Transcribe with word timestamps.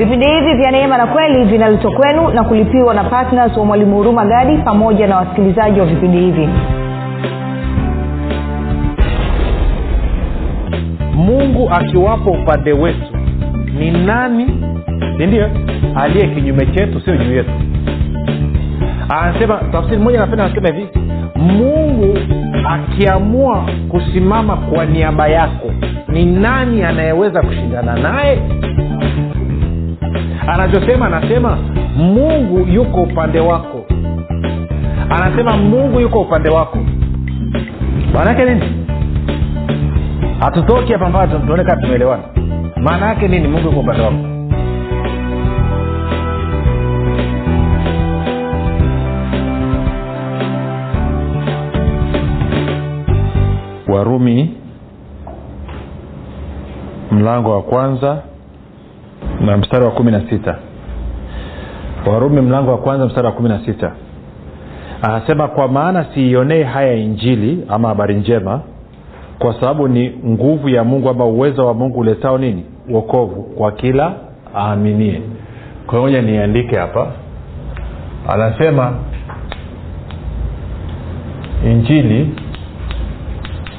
vipindi 0.00 0.26
hivi 0.28 0.54
vya 0.54 0.70
neema 0.70 0.98
na 0.98 1.06
kweli 1.06 1.44
vinaletwa 1.44 1.90
kwenu 1.92 2.28
na 2.30 2.44
kulipiwa 2.44 2.94
na 2.94 3.04
ptns 3.04 3.56
wa 3.56 3.64
mwalimu 3.64 3.96
huruma 3.96 4.24
gadi 4.26 4.56
pamoja 4.58 5.06
na 5.06 5.16
wasikilizaji 5.16 5.80
wa 5.80 5.86
vipindi 5.86 6.18
hivi. 6.18 6.48
Mungu 11.14 11.70
akiwapo 11.70 12.30
upande 12.30 12.72
wetu 12.72 13.16
ni 13.78 13.90
nani? 13.90 14.46
Sindio 15.18 15.48
aliye 15.94 16.26
kinyume 16.34 16.66
chetu 16.66 17.00
sio 17.00 17.16
juu 17.16 17.32
yetu. 17.34 17.50
Anasema 19.08 19.60
tafsiri 19.72 19.96
moja 19.98 20.18
napenda 20.18 20.44
anasema 20.44 20.68
hivi 20.68 20.88
mungu 21.36 22.18
akiamua 22.68 23.64
kusimama 23.88 24.56
kwa 24.56 24.84
niaba 24.86 25.28
yako 25.28 25.70
ni 26.08 26.24
nani 26.26 26.82
anayeweza 26.82 27.42
kushindana 27.42 27.94
naye 27.96 28.38
anachosema 30.54 31.06
anasema 31.06 31.58
mungu 31.96 32.58
yuko 32.72 33.02
upande 33.02 33.40
wako. 33.40 33.84
Anasema 35.10 35.56
mungu 35.56 36.00
yuko 36.00 36.20
upande 36.20 36.48
wako. 36.48 36.78
Maanaake 38.14 38.44
nini? 38.44 38.62
Hatutoki 40.40 40.92
hapa 40.92 41.08
mpaka 41.08 41.38
tuone 41.38 41.64
kaa 41.64 41.76
tumeelewana. 41.76 42.22
Maana 42.76 43.06
yake 43.06 43.28
nini? 43.28 43.48
Mungu 43.48 43.66
yuko 43.68 43.80
upande 43.80 44.02
wako. 44.02 44.16
Warumi 53.88 54.54
mlango 57.10 57.50
wa 57.50 57.62
kwanza 57.62 58.22
na 59.40 59.56
mstari 59.56 59.84
wa 59.84 59.90
kumi 59.90 60.12
na 60.12 60.20
sita. 60.30 60.58
Warumi 62.06 62.40
mlango 62.40 62.70
wa 62.70 62.78
kwanza 62.78 63.06
mstari 63.06 63.26
wa 63.26 63.32
kumi 63.32 63.48
na 63.48 63.58
sita. 63.64 63.92
Anasema 65.02 65.48
kwa 65.48 65.68
maana 65.68 66.06
siionei 66.14 66.62
haya 66.62 66.94
injili 66.94 67.64
ama 67.68 67.88
habari 67.88 68.14
njema 68.14 68.60
kwa 69.38 69.54
sababu 69.60 69.88
ni 69.88 70.10
nguvu 70.26 70.68
ya 70.68 70.84
mungu 70.84 71.08
ama 71.08 71.24
uwezo 71.26 71.66
wa 71.66 71.74
mungu 71.74 71.98
uletao 72.00 72.38
nini? 72.38 72.64
Uokovu 72.90 73.42
kwa 73.42 73.72
kila 73.72 74.12
aaminie. 74.56 75.20
Kwaoja 75.86 76.22
niandike 76.22 76.76
hapa. 76.76 77.06
Anasema 78.28 78.92
injili 81.66 82.34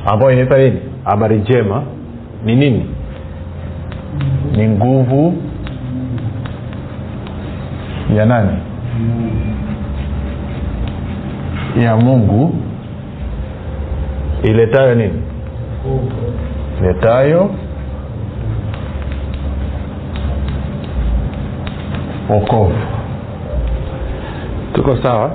ambayo 0.05 0.31
inaitwa 0.31 0.57
nini? 0.57 0.79
Habari 1.05 1.37
njema 1.39 1.83
ni 2.45 2.55
nini? 2.55 2.85
Ni 4.57 4.67
nguvu 4.67 5.33
ya 8.15 8.25
nani? 8.25 8.57
Ya 11.83 11.95
mungu. 11.97 12.55
Iletayo 14.43 14.95
nini? 14.95 15.21
Iletayo 16.81 17.49
okovu 22.29 22.73
tuko 24.73 24.97
sawa? 25.03 25.31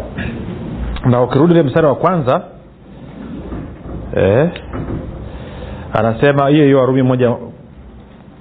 Na 1.05 1.22
ukirudi 1.22 1.52
ile 1.55 1.62
mstari 1.62 1.86
wa 1.86 1.94
kwanza 1.94 2.42
eh, 4.16 4.48
anasema 5.92 6.48
hiyo 6.48 6.64
hiyo 6.64 6.78
warumi 6.80 7.02
moja 7.02 7.36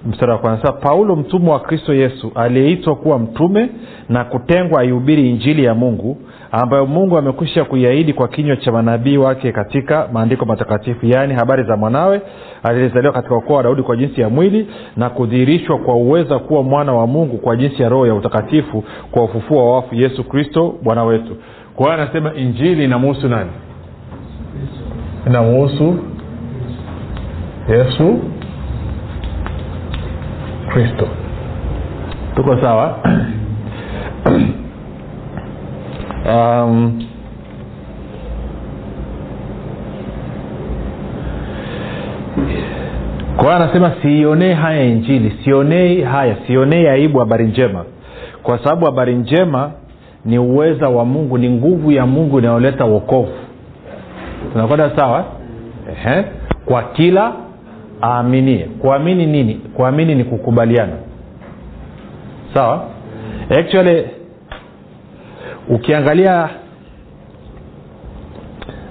mstari 0.06 0.32
wa 0.32 0.38
kwanza 0.38 0.72
paulo 0.72 1.16
mtumwa 1.16 1.54
wa 1.54 1.60
kristo 1.60 1.94
yesu 1.94 2.32
aliyeitwa 2.36 2.96
kuwa 2.96 3.20
mtume 3.20 3.70
na 4.10 4.24
kutengwa 4.24 4.82
aihubiri 4.82 5.30
injili 5.30 5.64
ya 5.64 5.74
mungu 5.74 6.18
ambayo 6.52 6.86
mungu 6.86 7.18
amekwisha 7.18 7.64
kuiahidi 7.66 8.14
kwa 8.14 8.28
kinywa 8.28 8.56
cha 8.56 8.72
manabii 8.72 9.18
wake 9.18 9.52
katika 9.52 10.10
maandiko 10.14 10.46
matakatifu 10.46 11.06
yaani 11.06 11.34
habari 11.34 11.64
za 11.64 11.78
mwanawe 11.78 12.22
aliyezaliwa 12.64 13.14
katika 13.14 13.36
ukoo 13.36 13.54
wa 13.54 13.64
daudi 13.64 13.82
kwa 13.82 13.96
jinsi 13.96 14.22
ya 14.22 14.30
mwili 14.30 14.68
na 14.98 15.10
kudhihirishwa 15.10 15.78
kwa 15.78 15.96
uweza 15.96 16.40
kuwa 16.40 16.64
mwana 16.64 16.94
wa 16.94 17.08
mungu 17.08 17.38
kwa 17.38 17.56
jinsi 17.56 17.82
ya 17.84 17.90
roho 17.90 18.08
ya 18.08 18.16
utakatifu 18.16 18.84
kwa 19.12 19.24
ufufuo 19.24 19.68
wa 19.70 19.76
wafu 19.76 19.96
yesu 19.96 20.24
kristo 20.24 20.76
bwana 20.84 21.04
wetu. 21.04 21.36
Kwa 21.76 21.86
hiyo 21.86 22.02
anasema 22.04 22.34
injili 22.34 22.84
inamuhusu 22.84 23.28
nani? 23.30 23.50
Inamuhusu 25.28 25.96
yesu 27.70 28.20
kristo. 30.76 31.08
Tuko 32.36 32.58
sawa? 32.62 32.88
Um, 36.26 37.06
kwa 43.36 43.44
hiyo 43.44 43.56
anasema 43.56 43.92
siionee 44.02 44.54
haya 44.54 44.84
injili 44.84 45.36
sionei 45.44 46.02
haya 46.02 46.36
sionei 46.48 46.88
aibu 46.88 47.20
habari 47.20 47.46
njema. 47.48 47.86
Kwa 48.44 48.58
sababu 48.58 48.86
habari 48.86 49.16
njema 49.16 49.72
ni 50.26 50.40
uweza 50.40 50.90
wa 50.90 51.06
mungu 51.06 51.38
ni 51.38 51.50
nguvu 51.50 51.92
ya 51.92 52.06
mungu 52.06 52.40
inayoleta 52.40 52.86
wokovu. 52.86 53.32
Tunakwenda 54.52 54.96
sawa? 54.96 55.26
Ehe. 55.92 56.24
kwa 56.66 56.84
kila 56.84 57.34
aaminie. 58.02 58.66
Kuamini 58.82 59.26
nini? 59.26 59.54
Kuamini 59.56 60.16
ni 60.16 60.24
kukubaliana. 60.24 60.94
Sawa? 62.54 62.88
Actually 63.60 64.08
ukiangalia 65.70 66.50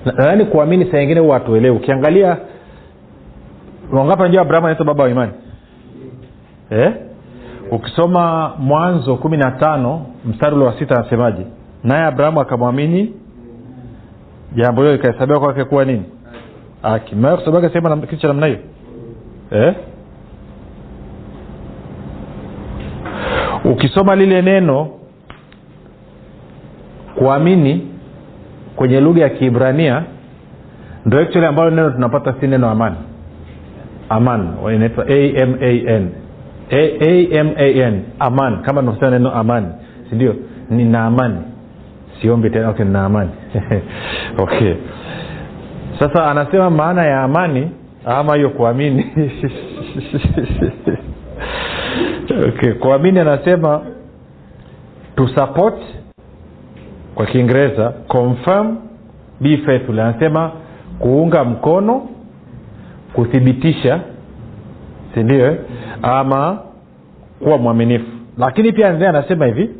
nadhani 0.05 0.45
kuamini 0.45 0.85
saa 0.91 1.01
ingine 1.01 1.21
huwa 1.21 1.35
hatuelewi. 1.39 1.77
Ukiangalia 1.77 2.37
wangapi 3.93 4.23
najua 4.23 4.43
abrahamu 4.43 4.67
anaitwa 4.67 4.87
baba 4.87 5.05
wa 5.05 5.11
imani? 5.11 5.33
Eh? 6.71 6.93
ukisoma 7.71 8.53
mwanzo 8.59 9.17
kumi 9.17 9.37
na 9.37 9.51
tano 9.51 10.07
mstari 10.25 10.57
ule 10.57 10.65
wa 10.65 10.79
sita 10.79 10.95
anasemaje? 10.97 11.47
Naye 11.85 12.05
abrahamu 12.05 12.41
akamwamini. 12.41 13.13
Jambo 14.57 14.83
hilo 14.83 14.93
likahesabiwa 14.97 15.41
kwake 15.41 15.65
kuwa 15.65 15.85
nini? 15.85 16.03
Haki. 16.83 17.15
Mewaa 17.15 17.37
kusabaga 17.37 17.69
sehemu 17.71 18.01
kitu 18.01 18.17
cha 18.17 18.29
namna 18.29 18.47
hiyo 18.47 18.59
eh? 19.51 19.75
ukisoma 23.65 24.17
lile 24.17 24.43
neno 24.43 24.89
kuamini 27.15 27.89
kwenye 28.77 29.01
lugha 29.01 29.21
ya 29.23 29.29
kiibrania 29.29 30.03
ndo 31.07 31.19
actually 31.19 31.47
ambalo 31.47 31.71
neno 31.71 31.91
tunapata 31.91 32.35
si 32.41 32.47
neno 32.47 32.71
amani 32.71 32.97
aman 34.09 34.49
inaitwa 34.75 35.05
aman 35.05 36.11
aman 37.41 38.03
aman. 38.19 38.63
Kama 38.63 38.81
tunasema 38.83 39.11
neno 39.11 39.33
amani 39.35 39.67
sindio 40.11 40.35
nina 40.71 41.05
amani 41.05 41.39
siombi 42.21 42.51
tena 42.51 42.69
okay, 42.69 42.85
nina 42.85 43.05
amani 43.05 43.31
okay. 44.39 44.75
Sasa 45.99 46.31
anasema 46.31 46.71
maana 46.71 47.05
ya 47.07 47.23
amani 47.23 47.71
ama 48.07 48.35
hiyo 48.37 48.51
kuamini. 48.51 49.07
Okay 52.49 52.73
kuamini 52.73 53.19
anasema 53.21 53.81
to 55.17 55.29
support 55.29 55.75
kwa 57.15 57.27
kiingereza 57.27 57.89
confirm 57.91 58.77
be 59.41 59.57
faithful. 59.57 60.01
Anasema 60.01 60.53
kuunga 60.99 61.45
mkono 61.45 62.09
kuthibitisha 63.13 64.01
sindio 65.15 65.47
eh? 65.47 65.59
ama 66.03 66.59
kuwa 67.43 67.59
mwaminifu. 67.59 68.07
Lakini 68.39 68.73
pia 68.73 68.93
ndee 68.93 69.07
anasema 69.07 69.47
hivi. 69.47 69.71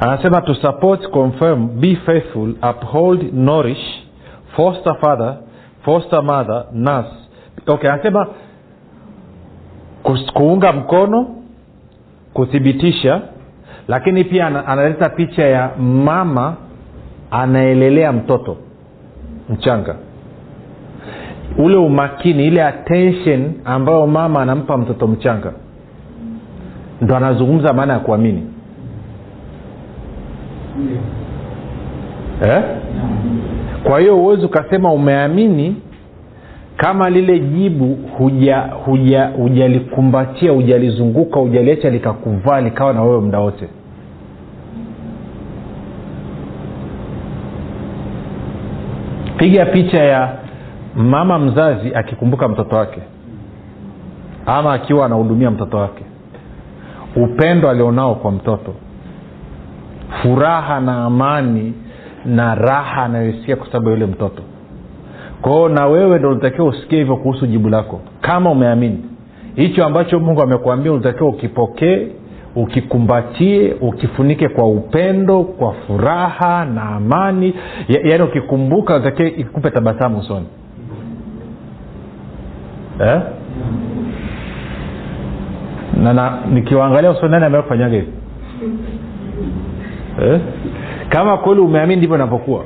Anasema 0.00 0.40
to 0.40 0.54
support 0.54 1.10
confirm 1.10 1.68
be 1.80 1.96
faithful 1.96 2.54
uphold 2.70 3.32
nourish 3.34 4.02
foster 4.56 4.96
father 5.00 5.36
foster 5.86 6.22
mother 6.22 6.64
nurse 6.72 7.14
okay 7.66 7.90
anasema 7.90 8.26
kuunga 10.34 10.72
mkono 10.72 11.26
kuthibitisha 12.34 13.20
lakini 13.88 14.24
pia 14.24 14.66
analeta 14.66 15.08
picha 15.08 15.44
ya 15.44 15.70
mama 15.78 16.56
anaelelea 17.30 18.12
mtoto 18.12 18.56
mchanga. 19.50 19.94
Ule 21.58 21.76
umakini 21.76 22.46
ile 22.46 22.64
attention 22.64 23.52
ambayo 23.64 24.06
mama 24.06 24.42
anampa 24.42 24.76
mtoto 24.78 25.06
mchanga. 25.06 25.52
Ndo 27.00 27.16
anazungumza 27.16 27.72
maana 27.72 27.92
ya 27.92 27.98
kuamini. 27.98 28.46
Eh? 32.42 32.62
Kwa 33.86 34.00
hiyo 34.00 34.16
huwezi 34.16 34.44
ukasema 34.46 34.92
umeamini 34.92 35.76
kama 36.76 37.10
lile 37.10 37.38
jibu 37.38 37.98
huja 38.18 38.60
huja 38.60 39.30
hujalizunguka 40.54 41.40
hujaliacha 41.40 41.90
likakuvaa 41.90 42.60
likawa 42.60 42.92
na 42.92 43.02
wewe 43.02 43.20
muda 43.20 43.38
wote. 43.38 43.68
Piga 49.36 49.66
picha 49.66 50.02
ya 50.02 50.32
mama 50.96 51.38
mzazi 51.38 51.94
akikumbuka 51.94 52.48
mtoto 52.48 52.76
wake 52.76 53.00
ama 54.46 54.72
akiwa 54.72 55.06
anahudumia 55.06 55.50
mtoto 55.50 55.76
wake. 55.76 56.04
Upendo 57.16 57.70
alionao 57.70 58.14
kwa 58.14 58.32
mtoto. 58.32 58.74
Furaha 60.22 60.80
na 60.80 61.04
amani 61.04 61.74
na 62.26 62.54
raha 62.54 63.02
anayoisikia 63.02 63.56
kwa 63.56 63.66
sababu 63.66 63.86
ya 63.88 63.94
yule 63.94 64.06
mtoto. 64.06 64.42
Kwao 65.42 65.68
na 65.68 65.86
wewe 65.86 66.18
ndo 66.18 66.30
unatakiwa 66.30 66.68
usikie 66.68 66.98
hivyo 66.98 67.16
kuhusu 67.16 67.46
jibu 67.46 67.68
lako. 67.68 68.00
Kama 68.20 68.50
umeamini 68.50 69.04
hicho 69.54 69.84
ambacho 69.84 70.20
mungu 70.20 70.42
amekuambia 70.42 70.92
unatakiwa 70.92 71.28
ukipokee 71.28 72.08
ukikumbatie 72.56 73.74
ukifunike 73.80 74.48
kwa 74.48 74.68
upendo 74.68 75.42
kwa 75.44 75.72
furaha 75.72 76.64
na 76.64 76.82
amani. 76.82 77.54
Ya, 77.88 78.00
yaani 78.04 78.22
ukikumbuka 78.24 78.94
unatakiwa 78.94 79.28
ikupe 79.28 79.70
tabasamu 79.70 80.18
usoni. 80.18 80.46
Eh? 83.00 83.20
na, 86.02 86.12
na 86.12 86.38
nikiwaangalia 86.52 87.10
usoni 87.10 87.30
nani 87.32 87.44
amekufanyaga 87.44 87.96
kufanyaga 87.96 87.96
hivi? 87.96 88.12
Eh? 90.34 90.40
Kama 91.08 91.36
kweli 91.38 91.60
umeamini 91.60 91.96
ndivyo 91.96 92.16
inavyokuwa. 92.16 92.64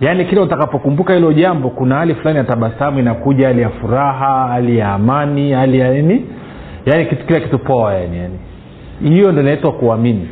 Yaani 0.00 0.24
kila 0.24 0.42
utakapokumbuka 0.42 1.14
hilo 1.14 1.32
jambo 1.32 1.70
kuna 1.70 1.94
hali 1.96 2.14
fulani 2.14 2.38
ya 2.38 2.44
tabasamu 2.44 2.98
inakuja 2.98 3.46
hali 3.46 3.62
ya 3.62 3.70
furaha 3.70 4.48
hali 4.48 4.78
ya 4.78 4.92
amani 4.92 5.52
hali 5.52 5.78
ya 5.78 5.92
nini? 5.92 6.24
Yaani 6.86 7.06
kitu 7.06 7.26
kila 7.26 7.40
kitu 7.40 7.58
poa 7.58 7.94
yani, 7.94 8.18
yani 8.18 8.38
hiyo 9.02 9.32
ndo 9.32 9.42
inaitwa 9.42 9.72
kuamini. 9.72 10.28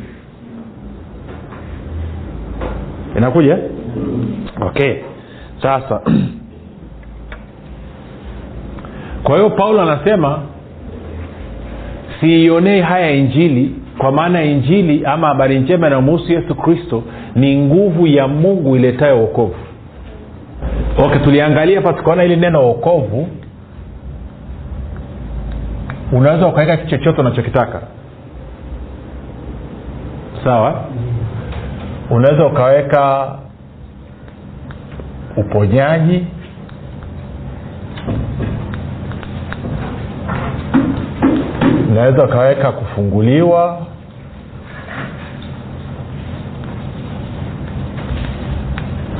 Inakuja? 3.17 3.57
Okay. 4.61 4.95
Sasa 5.61 6.01
kwa 9.23 9.35
hiyo 9.37 9.49
paulo 9.49 9.81
anasema 9.81 10.39
siionei 12.19 12.81
haya 12.81 13.11
injili 13.11 13.75
kwa 13.97 14.11
maana 14.11 14.43
injili 14.43 15.05
ama 15.05 15.27
habari 15.27 15.59
njema 15.59 15.87
inayomuhusu 15.87 16.31
yesu 16.33 16.55
kristo 16.55 17.03
ni 17.35 17.57
nguvu 17.65 18.07
ya 18.07 18.27
mungu 18.27 18.75
iletayo 18.75 19.19
uokovu 19.19 19.55
okay 20.97 21.19
tuliangalia 21.19 21.81
hapa 21.81 21.93
tukaona 21.93 22.23
hili 22.23 22.35
neno 22.35 22.69
okovu 22.69 23.27
unaweza 26.11 26.47
ukaweka 26.47 26.77
kitu 26.77 26.89
chochote 26.89 27.21
unachokitaka. 27.21 27.81
Sawa? 30.43 30.83
Unaweza 32.09 32.45
ukaweka 32.45 33.31
uponyaji 35.37 36.27
unaweza 41.93 42.23
ukaweka 42.25 42.71
kufunguliwa. 42.71 43.85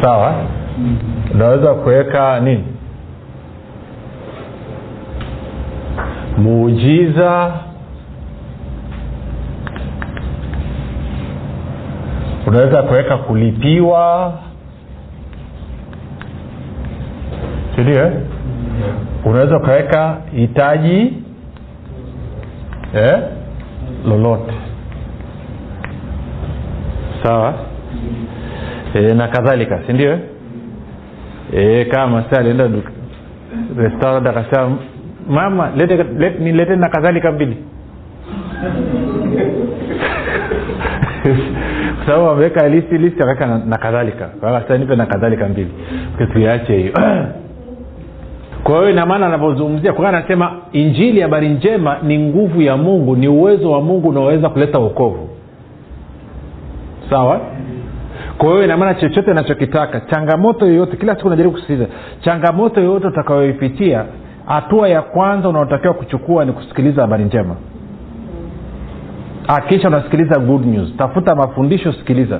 Sawa? 0.01 0.33
Unaweza 1.33 1.73
kuweka 1.73 2.39
nini? 2.39 2.63
Muujiza. 6.37 7.51
Unaweza 12.47 12.83
kuweka 12.83 13.17
kulipiwa. 13.17 14.33
Sindio 17.75 18.11
unaweza 19.25 19.57
ukaweka 19.57 20.17
hitaji 20.35 21.22
eh? 22.93 23.19
lolote. 24.05 24.53
Sawa? 27.23 27.53
E, 28.93 29.13
na 29.13 29.27
kadhalika 29.27 29.79
sindio 29.87 30.19
e, 31.53 31.85
kama 31.85 32.23
sa 32.29 32.39
alienda 32.39 32.69
restaurant 33.77 34.27
akasema 34.27 34.77
mama 35.29 35.71
lete, 35.75 35.95
lete, 35.97 36.39
nilete 36.39 36.75
na 36.75 36.89
kadhalika 36.89 37.31
mbili. 37.31 37.57
Kwa 41.97 42.05
sababu 42.05 42.29
ameweka 42.29 42.67
listi 42.69 42.97
listi 42.97 43.21
akaweka 43.23 43.45
na, 43.47 43.57
na 43.65 43.77
kadhalika. 43.77 44.29
Sasa 44.41 44.77
nipe 44.77 44.95
na 44.95 45.05
kadhalika 45.05 45.47
mbili. 45.47 45.71
Tuiache 46.33 46.77
hiyo 46.77 46.93
kwa 48.73 48.81
hiyo 48.81 48.91
inamaana 48.91 49.25
anavyozungumzia 49.27 49.93
kwa 49.93 50.09
anasema 50.09 50.51
injili 50.71 51.21
habari 51.21 51.49
njema 51.49 51.97
ni 52.03 52.19
nguvu 52.19 52.61
ya 52.61 52.77
mungu 52.77 53.15
ni 53.15 53.27
uwezo 53.27 53.71
wa 53.71 53.81
mungu 53.81 54.09
unaoweza 54.09 54.49
kuleta 54.49 54.79
uokovu 54.79 55.29
sawa? 57.09 57.41
Kwa 58.37 58.49
hiyo 58.49 58.63
inamaana 58.63 58.93
chochote 58.93 59.31
anachokitaka 59.31 59.99
changamoto 59.99 60.65
yoyote 60.65 60.97
kila 60.97 61.15
siku 61.15 61.29
najaribu 61.29 61.53
kusisitiza 61.53 61.85
changamoto 62.21 62.81
yoyote 62.81 63.07
utakayoipitia 63.07 64.05
hatua 64.45 64.89
ya 64.89 65.01
kwanza 65.01 65.49
unaotakiwa 65.49 65.93
kuchukua 65.93 66.45
ni 66.45 66.51
kusikiliza 66.51 67.01
habari 67.01 67.23
njema. 67.23 67.55
Akisha 69.47 69.87
unasikiliza 69.87 70.39
good 70.39 70.65
news. 70.65 70.97
Tafuta 70.97 71.35
mafundisho 71.35 71.93
sikiliza. 71.93 72.39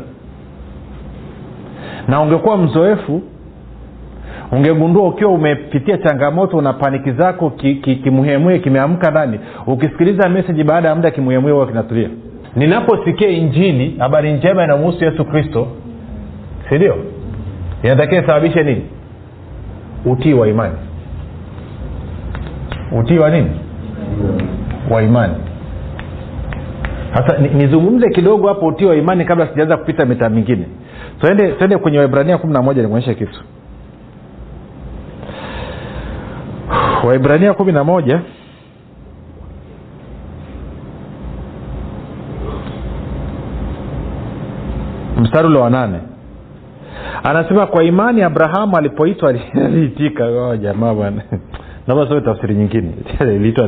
Na 2.07 2.21
ungekuwa 2.21 2.57
mzoefu 2.57 3.21
ungegundua 4.51 5.07
ukiwa 5.07 5.31
umepitia 5.31 5.98
changamoto 5.98 6.57
una 6.57 6.74
paniki 6.74 7.12
zako 7.12 7.50
kimuhemue 8.04 8.54
ki, 8.54 8.60
ki 8.60 8.63
kimeamka 8.63 9.12
ndani 9.12 9.40
ukisikiliza 9.68 10.30
meseji 10.30 10.63
baada 10.63 10.90
ya 10.90 10.95
muda 10.95 11.12
kimuhemue 11.12 11.51
huwa 11.51 11.68
kinatulia. 11.68 12.10
Ninaposikia 12.56 13.30
injili 13.30 13.95
habari 14.00 14.34
njema 14.34 14.63
inamuhusu 14.63 15.04
yesu 15.06 15.25
kristo 15.25 15.68
sindio 16.69 16.95
inatakiwa 17.84 18.24
isababishe 18.24 18.63
nini? 18.63 18.81
Utii 20.06 20.34
wa 20.34 20.48
imani. 20.48 20.75
Utii 23.00 23.17
wa 23.17 23.29
nini? 23.29 23.50
Wa 24.91 25.03
imani. 25.03 25.34
Sasa 27.13 27.38
nizungumze 27.38 28.08
ni 28.08 28.15
kidogo 28.15 28.48
hapo 28.48 28.65
utii 28.65 28.86
wa 28.86 28.96
imani 28.96 29.25
kabla 29.25 29.48
sijaanza 29.48 29.77
kupita 29.77 30.06
mitaa 30.06 30.29
mingine. 30.29 30.65
Twende 31.22 31.51
twende 31.51 31.77
kwenye 31.77 31.98
waibrania 32.00 32.38
kumi 32.38 32.53
na 32.53 32.62
moja 32.62 32.82
nikuonyeshe 32.82 33.13
kitu 33.15 33.39
waibrania 37.07 37.53
kumi 37.53 37.72
na 37.72 37.83
moja. 37.83 38.22
Mstari 45.22 45.48
ule 45.48 45.60
wa 45.60 45.69
nane. 45.69 46.00
Anasema 47.24 47.67
kwa 47.67 47.83
imani 47.83 48.22
abrahamu 48.22 48.77
alipoitwa 48.77 49.29
aliitika. 49.29 50.25
Oh, 50.43 50.55
jamaa 50.55 50.93
bwana. 50.93 51.22
Naomba 51.88 52.22
tafsiri 52.22 52.55
nyingine. 52.55 52.91
Iliitwa 53.36 53.67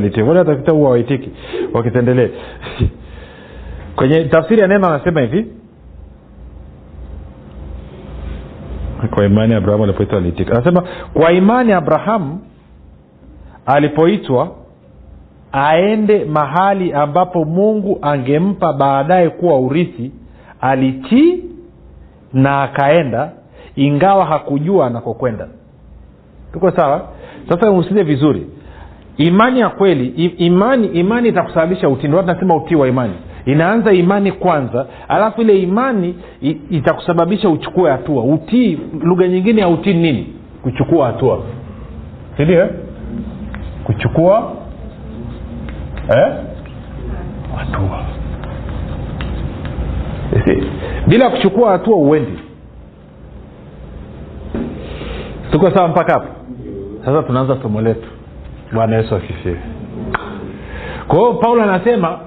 huwa 0.72 0.90
waitiki 0.90 1.30
wakitendelee 1.74 2.30
kwenye 3.96 4.24
tafsiri 4.24 4.62
ya 4.62 4.68
neno 4.68 4.88
anasema 4.88 5.22
hivi. 5.22 5.46
Kwa 9.14 9.26
imani 9.26 9.54
abrahamu 9.54 9.84
alipoitwa 9.84 10.18
aliitika. 10.18 10.54
Anasema 10.54 10.84
kwa 11.14 11.32
imani 11.32 11.74
abrahamu 11.74 12.40
alipoitwa 13.66 14.52
aende 15.52 16.26
mahali 16.26 16.94
ambapo 16.94 17.46
mungu 17.46 18.00
angempa 18.02 18.74
baadaye 18.74 19.30
kuwa 19.30 19.60
urithi 19.60 20.12
alitii 20.62 21.44
na 22.34 22.62
akaenda 22.64 23.32
ingawa 23.76 24.26
hakujua 24.26 24.88
anakokwenda. 24.88 25.48
Tuko 26.54 26.72
sawa? 26.72 27.08
Sasa 27.50 27.72
usize 27.72 28.04
vizuri. 28.04 28.48
Imani 29.18 29.60
ya 29.60 29.70
kweli 29.70 30.08
imani 30.38 30.88
imani 30.88 31.30
itakusababisha 31.30 31.90
utindo 31.90 32.18
watu 32.18 32.30
nasema 32.30 32.56
utii 32.56 32.76
wa 32.76 32.88
imani. 32.88 33.14
Inaanza 33.46 33.94
imani 33.94 34.32
kwanza 34.32 34.86
alafu 35.08 35.42
ile 35.42 35.60
imani 35.60 36.16
itakusababisha 36.70 37.50
uchukue 37.50 37.92
hatua. 37.92 38.24
Utii 38.24 38.80
lugha 39.02 39.28
nyingine 39.28 39.62
ya 39.62 39.68
utii 39.68 39.94
nini? 39.94 40.28
Kuchukua 40.64 41.08
hatua. 41.08 41.40
Sindio 42.38 42.70
kuchukua 43.86 44.52
eh? 46.18 46.34
hatua. 47.58 48.00
Bila 51.08 51.30
kuchukua 51.30 51.72
hatua 51.72 51.98
uendi. 51.98 52.40
Tuko 55.52 55.72
sawa 55.72 55.88
mpaka 55.88 56.14
hapo? 56.14 56.28
Sasa 57.06 57.24
tunaanza 57.24 57.58
somo 57.62 57.82
letu. 57.82 58.08
Bwana 58.74 58.96
yesu 58.98 59.16
asifiwe. 59.16 59.60
Kwa 61.08 61.20
hiyo 61.20 61.34
paulo 61.34 61.64
anasema 61.64 62.20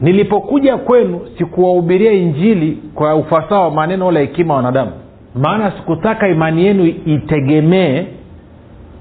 nilipokuja 0.00 0.76
kwenu 0.76 1.20
sikuwahubiria 1.38 2.12
injili 2.12 2.78
kwa 2.94 3.14
ufasaha 3.14 3.60
wa 3.60 3.70
maneno 3.70 4.06
wala 4.06 4.20
hekima 4.20 4.54
wanadamu. 4.54 4.90
Maana 5.34 5.70
sikutaka 5.70 6.28
imani 6.28 6.64
yenu 6.64 6.84
itegemee 7.06 8.04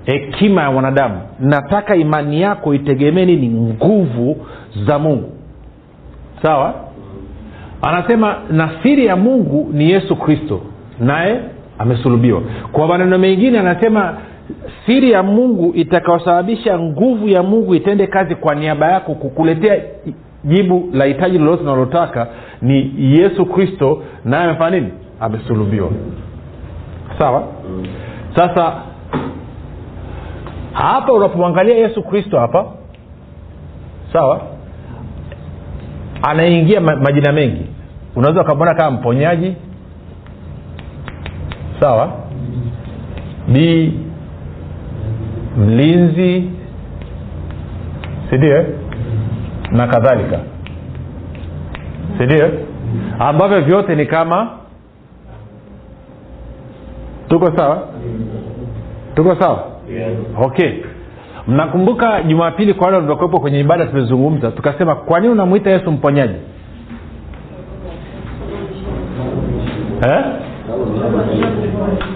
hekima 0.07 0.61
ya 0.61 0.69
wanadamu. 0.69 1.21
Nataka 1.39 1.95
imani 1.95 2.41
yako 2.41 2.73
itegemee 2.73 3.25
nini? 3.25 3.49
Nguvu 3.49 4.37
za 4.87 4.99
mungu. 4.99 5.29
Sawa? 6.41 6.73
Anasema 7.81 8.35
na 8.51 8.69
siri 8.83 9.05
ya 9.05 9.15
mungu 9.15 9.69
ni 9.73 9.91
yesu 9.91 10.15
kristo 10.15 10.61
naye 10.99 11.39
amesulubiwa. 11.79 12.41
Kwa 12.71 12.87
maneno 12.87 13.17
mengine 13.17 13.59
anasema 13.59 14.17
siri 14.85 15.11
ya 15.11 15.23
mungu 15.23 15.71
itakayosababisha 15.75 16.79
nguvu 16.79 17.27
ya 17.27 17.43
mungu 17.43 17.75
itende 17.75 18.07
kazi 18.07 18.35
kwa 18.35 18.55
niaba 18.55 18.91
yako 18.91 19.13
kukuletea 19.13 19.77
jibu 20.43 20.89
la 20.93 21.05
hitaji 21.05 21.37
lolote 21.37 21.63
unalotaka 21.63 22.27
ni 22.61 22.93
yesu 22.97 23.45
kristo 23.45 24.03
naye 24.25 24.43
amefanya 24.43 24.79
nini? 24.79 24.91
Amesulubiwa. 25.19 25.89
Sawa? 27.19 27.43
Sasa 28.35 28.73
hapa 30.77 31.13
unapomwangalia 31.13 31.75
yesu 31.75 32.03
kristo 32.03 32.39
hapa 32.39 32.65
sawa 34.13 34.41
anaingia 36.21 36.81
majina 36.81 37.31
mengi. 37.31 37.65
Unaweza 38.15 38.41
ukamwona 38.41 38.73
kama 38.73 38.91
mponyaji 38.91 39.55
sawa 41.79 42.11
b 43.47 43.93
mlinzi 45.57 46.49
sindio 48.29 48.65
na 49.71 49.87
kadhalika. 49.87 50.39
Sindio 52.17 52.51
ambavyo 53.19 53.61
vyote 53.61 53.95
ni 53.95 54.05
kama 54.05 54.49
tuko 57.29 57.57
sawa? 57.57 57.87
Tuko 59.15 59.35
sawa 59.35 59.76
okay 60.43 60.71
mnakumbuka 61.47 62.23
jumapili 62.23 62.73
kwa 62.73 62.85
wale 62.85 62.95
walivyokuwepo 62.95 63.39
kwenye 63.39 63.59
ibada 63.59 63.85
tumezungumza 63.85 64.51
tukasema 64.51 64.95
kwa 64.95 65.19
nini 65.19 65.33
unamwita 65.33 65.69
yesu 65.69 65.91
mponyaji 65.91 66.35
eh? 70.07 70.25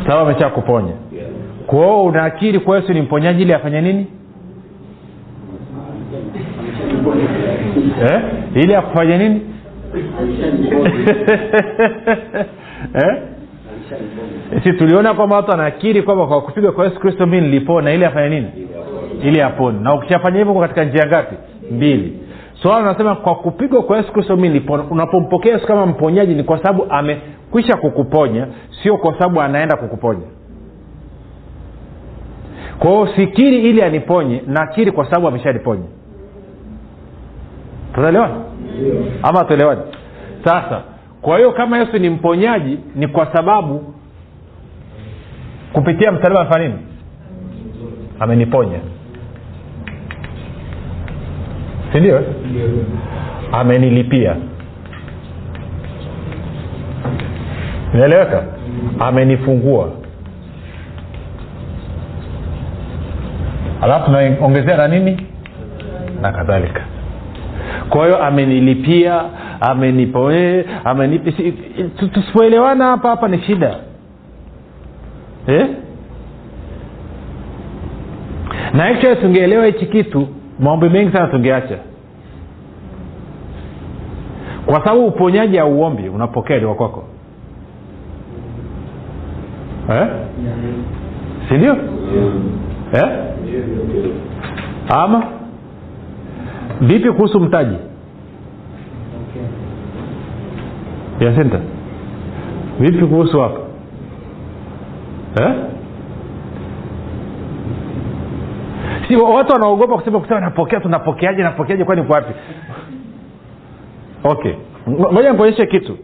sawa 0.07 0.21
amesha 0.21 0.49
kuponya 0.49 0.93
kwao 1.67 2.03
unaakiri 2.03 2.59
kwa 2.59 2.77
yesu 2.77 2.93
ni 2.93 3.01
mponyaji 3.01 3.41
ili 3.41 3.53
afanye 3.53 3.81
nini 3.81 4.07
eh? 8.01 8.21
ili 8.55 8.75
akufanye 8.75 9.17
nini 9.17 9.41
eh? 13.03 13.17
Si 14.63 14.73
tuliona 14.73 15.13
kwamba 15.13 15.35
watu 15.35 15.51
anaakiri 15.51 16.01
kwamba 16.01 16.27
kwa 16.27 16.41
kupigwa 16.41 16.71
kwa 16.71 16.85
yesu 16.85 16.99
kristo 16.99 17.25
mi 17.25 17.41
nilipona. 17.41 17.93
Ili 17.93 18.05
afanye 18.05 18.29
nini? 18.29 18.51
Ili 19.23 19.41
apone. 19.41 19.79
Na 19.79 19.93
ukishafanya 19.93 20.37
hivyo 20.37 20.53
katika 20.53 20.83
njia 20.83 21.05
ngapi? 21.07 21.35
Mbili. 21.71 22.19
Swala 22.61 22.79
so, 22.85 22.91
nasema 22.91 23.15
kwa 23.15 23.35
kupigwa 23.35 23.83
kwa 23.83 23.97
yesu 23.97 24.11
kristo 24.13 24.35
mi 24.37 24.47
nilipona. 24.47 24.83
Unapompokea 24.83 25.53
yesu 25.53 25.67
kama 25.67 25.85
mponyaji 25.85 26.33
ni 26.35 26.43
kwa 26.43 26.57
sababu 26.57 26.85
amekwisha 26.89 27.77
kukuponya 27.77 28.47
sio 28.83 28.97
kwa 28.97 29.13
sababu 29.13 29.41
anaenda 29.41 29.75
kukuponya. 29.77 30.25
Kwao 32.79 33.07
sikiri 33.07 33.69
ili 33.69 33.81
aniponye 33.81 34.43
nakiri 34.47 34.91
kwa 34.91 35.05
sababu 35.05 35.27
ameshaniponya. 35.27 35.83
Tutaelewana? 37.93 38.35
Ama 39.23 39.43
tuelewani 39.43 39.81
sasa 40.43 40.81
kwa 41.21 41.37
hiyo 41.37 41.51
kama 41.51 41.77
yesu 41.77 41.97
ni 41.97 42.09
mponyaji 42.09 42.79
ni 42.95 43.07
kwa 43.07 43.33
sababu 43.33 43.93
kupitia 45.73 46.11
msalaba 46.11 46.39
amefanya 46.41 46.67
nini? 46.67 46.79
Ameniponya. 48.19 48.79
Sindio 51.93 52.23
amenilipia. 53.51 54.35
Inaeleweka 57.93 58.43
amenifungua. 58.99 59.89
Alafu 63.81 64.05
tunaongezea 64.05 64.77
na 64.77 64.87
nini? 64.87 65.27
Na 66.21 66.31
kadhalika. 66.31 66.81
Kwa 67.89 68.05
hiyo 68.05 68.23
amenilipia 68.23 69.23
amenipoe 69.61 70.65
amenipa 70.83 71.31
tusipoelewana 72.13 72.85
hapa 72.85 73.09
hapa 73.09 73.27
ni 73.27 73.41
shida 73.41 73.75
eh? 75.47 75.67
na 78.73 78.85
actually 78.85 79.21
tungeelewa 79.21 79.65
hichi 79.65 79.85
kitu 79.85 80.27
maombi 80.59 80.89
mengi 80.89 81.11
sana 81.11 81.27
tungeacha 81.27 81.77
kwa 84.65 84.75
sababu 84.83 85.05
uponyaji 85.05 85.59
auombi 85.59 86.09
unapokea 86.09 86.57
liwa 86.57 86.75
kwako 86.75 87.03
eh? 89.89 90.07
sindio 91.49 91.77
eh? 92.93 93.09
ama 94.89 95.23
vipi 96.81 97.11
kuhusu 97.11 97.39
mtaji 97.39 97.75
yasinta 101.25 101.59
vipi 102.79 103.05
kuhusu 103.05 103.39
hapa 103.41 103.59
eh? 105.41 105.53
si 109.07 109.15
watu 109.15 109.53
wanaogopa 109.53 109.97
kusema 109.97 110.19
kusema 110.19 110.39
napokea 110.39 110.79
tunapokeaje 110.79 111.43
napokeaje 111.43 111.83
kwani 111.85 112.03
kwa 112.03 112.15
wapi? 112.15 112.33
Okay. 114.23 114.53
Ngo- 114.87 115.13
ngoja 115.13 115.31
nikuonyeshe 115.31 115.65
kitu. 115.65 115.97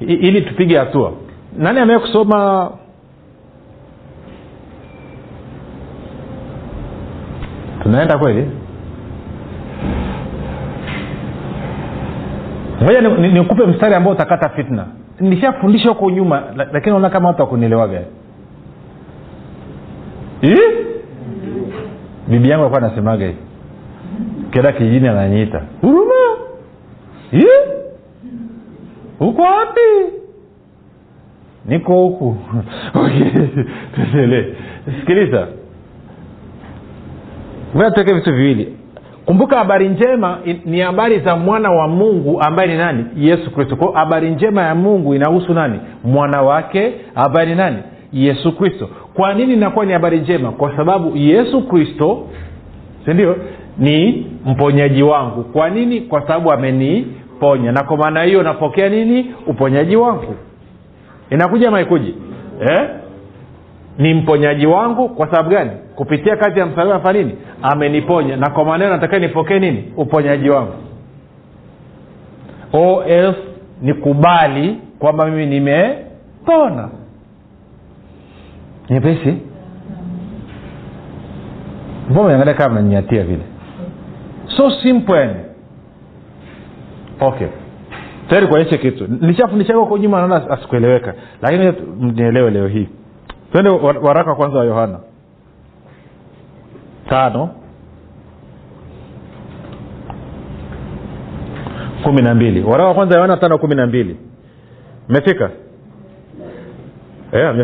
I, 0.00 0.04
ili 0.14 0.42
tupige 0.42 0.78
hatua. 0.78 1.12
Nani 1.58 1.80
amee 1.80 1.98
kusoma 1.98 2.70
tunaenda 7.82 8.18
kweli 8.18 8.50
ngoja 12.82 13.00
nikupe 13.00 13.60
ni, 13.60 13.66
ni 13.66 13.72
mstari 13.74 13.94
ambao 13.94 14.12
utakata 14.12 14.48
fitna. 14.48 14.86
Nishafundisha 15.20 15.88
huko 15.88 16.10
nyuma 16.10 16.42
lakini 16.56 16.90
naona 16.90 17.10
kama 17.10 17.28
watu 17.28 17.42
wakunielewaga 17.42 18.00
bibi 22.28 22.48
yangu 22.48 22.64
alikuwa 22.64 22.82
anasemaga 22.82 23.26
hivi. 23.26 23.38
Kenda 24.50 24.72
kijijini 24.72 25.08
ananyiita 25.08 25.62
huruma? 25.80 26.12
Huko 29.18 29.42
wapi? 29.42 29.80
Niko 31.66 31.92
huku. 31.94 32.36
Sikiliza. 35.00 35.48
Ngoja 37.76 37.90
tuweke 37.90 38.14
vitu 38.14 38.32
viwili 38.34 38.76
kumbuka 39.26 39.58
habari 39.58 39.88
njema 39.88 40.38
ni 40.64 40.80
habari 40.80 41.18
za 41.18 41.36
mwana 41.36 41.70
wa 41.70 41.88
mungu 41.88 42.40
ambaye 42.40 42.68
ni 42.68 42.76
nani? 42.78 43.04
Yesu 43.16 43.50
kristo. 43.50 43.76
Kwao 43.76 43.92
habari 43.92 44.30
njema 44.30 44.62
ya 44.62 44.74
mungu 44.74 45.14
inahusu 45.14 45.54
nani? 45.54 45.80
Mwana 46.04 46.42
wake 46.42 46.92
ambaye 47.14 47.46
ni 47.48 47.54
nani? 47.54 47.76
Yesu 48.12 48.56
kristo. 48.56 48.88
Kwa 49.14 49.34
nini 49.34 49.52
inakuwa 49.54 49.86
ni 49.86 49.92
habari 49.92 50.20
njema? 50.20 50.52
Kwa 50.52 50.76
sababu 50.76 51.16
yesu 51.16 51.62
kristo 51.68 52.26
sindio 53.04 53.36
ni 53.78 54.26
mponyaji 54.46 55.02
wangu. 55.02 55.42
Kwa 55.44 55.70
nini? 55.70 56.00
Kwa 56.00 56.20
sababu 56.20 56.52
ameniponya. 56.52 57.72
Na 57.72 57.82
kwa 57.84 57.96
maana 57.96 58.22
hiyo 58.22 58.42
napokea 58.42 58.88
nini? 58.88 59.34
Uponyaji 59.46 59.96
wangu. 59.96 60.34
Inakuja 61.30 61.70
maikuji 61.70 62.14
eh? 62.60 62.88
Ni 64.02 64.14
mponyaji 64.14 64.66
wangu. 64.66 65.08
Kwa 65.08 65.26
sababu 65.26 65.50
gani? 65.50 65.70
Kupitia 65.96 66.36
kazi 66.36 66.60
ya 66.60 66.66
msalaba 66.66 67.00
fa 67.00 67.12
nini? 67.12 67.32
Ameniponya. 67.62 68.36
Na 68.36 68.50
kwa 68.50 68.64
maneno 68.64 68.90
natakiwa 68.90 69.20
nipokee 69.20 69.58
nini? 69.58 69.92
Uponyaji 69.96 70.50
wangu. 70.50 70.72
O 72.72 73.02
else 73.04 73.38
nikubali 73.82 74.78
kwamba 74.98 75.26
mimi 75.26 75.46
nimepona. 75.46 76.88
Nyepesi. 78.90 79.36
Mbona 82.10 82.34
angalia 82.34 82.54
kama 82.54 82.74
nanyatia 82.74 83.24
vile? 83.24 83.42
So 84.56 84.70
simple 84.70 85.16
yani. 85.16 85.34
Okay. 87.20 87.48
Tayari 88.28 88.46
kuonyeshe 88.46 88.78
kitu. 88.78 89.06
Nilishafundisha 89.20 89.74
huko 89.74 89.98
nyuma 89.98 90.18
naona 90.18 90.50
asikueleweka. 90.50 91.14
Lakini 91.42 91.72
nielewe 91.98 92.50
leo 92.50 92.66
hii 92.68 92.88
twende 93.52 93.70
wa- 93.70 93.98
waraka 94.02 94.34
kwanza 94.34 94.58
wa 94.58 94.64
yohana. 94.64 94.98
Tano. 97.08 97.48
Kumi 102.02 102.22
na 102.22 102.34
mbili. 102.34 102.62
Waraka 102.62 102.88
wa 102.88 102.94
kwanza 102.94 103.16
yohana 103.16 103.36
tano 103.36 103.58
kumi 103.58 103.74
na 103.74 103.86
mbili. 103.86 104.16
Mmefika? 105.08 105.50
Yeah, 107.32 107.54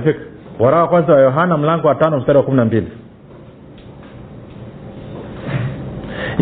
waraka 0.58 0.82
wa 0.82 0.88
kwanza 0.88 1.12
wa 1.12 1.20
yohana 1.20 1.56
mlango 1.56 1.88
wa 1.88 1.94
tano 1.94 2.18
mstari 2.18 2.38
wa 2.38 2.44
kumi 2.44 2.56
na 2.56 2.64
mbili. 2.64 2.88